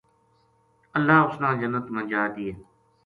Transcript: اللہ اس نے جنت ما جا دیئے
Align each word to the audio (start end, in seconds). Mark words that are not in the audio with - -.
اللہ 0.97 1.17
اس 1.27 1.35
نے 1.43 1.49
جنت 1.61 1.85
ما 1.93 2.01
جا 2.09 2.21
دیئے 2.33 2.53